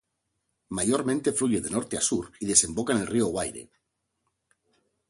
Mayormente 0.77 1.31
fluye 1.31 1.59
de 1.61 1.69
norte 1.69 1.95
a 1.95 2.01
sur 2.01 2.31
y 2.39 2.47
desemboca 2.47 2.93
en 2.93 3.01
el 3.01 3.05
río 3.05 3.27
Guaire. 3.27 3.69